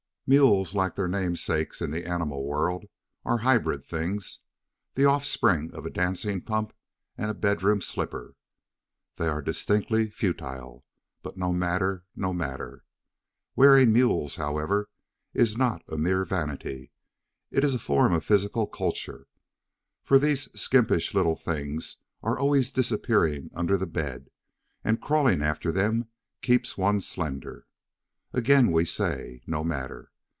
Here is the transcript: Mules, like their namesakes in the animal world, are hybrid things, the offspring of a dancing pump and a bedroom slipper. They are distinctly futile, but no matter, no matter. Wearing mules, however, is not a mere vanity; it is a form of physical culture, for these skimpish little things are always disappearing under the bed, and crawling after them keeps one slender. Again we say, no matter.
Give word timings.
Mules, 0.33 0.73
like 0.73 0.95
their 0.95 1.09
namesakes 1.09 1.81
in 1.81 1.91
the 1.91 2.07
animal 2.07 2.45
world, 2.47 2.85
are 3.25 3.39
hybrid 3.39 3.83
things, 3.83 4.39
the 4.95 5.03
offspring 5.03 5.73
of 5.73 5.85
a 5.85 5.89
dancing 5.89 6.39
pump 6.39 6.71
and 7.17 7.29
a 7.29 7.33
bedroom 7.33 7.81
slipper. 7.81 8.37
They 9.17 9.27
are 9.27 9.41
distinctly 9.41 10.09
futile, 10.09 10.85
but 11.21 11.35
no 11.35 11.51
matter, 11.51 12.05
no 12.15 12.31
matter. 12.31 12.85
Wearing 13.57 13.91
mules, 13.91 14.37
however, 14.37 14.89
is 15.33 15.57
not 15.57 15.83
a 15.89 15.97
mere 15.97 16.23
vanity; 16.23 16.93
it 17.49 17.65
is 17.65 17.73
a 17.75 17.77
form 17.77 18.13
of 18.13 18.23
physical 18.23 18.67
culture, 18.67 19.27
for 20.01 20.17
these 20.17 20.49
skimpish 20.57 21.13
little 21.13 21.35
things 21.35 21.97
are 22.23 22.39
always 22.39 22.71
disappearing 22.71 23.49
under 23.53 23.75
the 23.75 23.85
bed, 23.85 24.29
and 24.81 25.01
crawling 25.01 25.41
after 25.43 25.73
them 25.73 26.07
keeps 26.41 26.77
one 26.77 27.01
slender. 27.01 27.67
Again 28.31 28.71
we 28.71 28.85
say, 28.85 29.41
no 29.45 29.61
matter. 29.61 30.07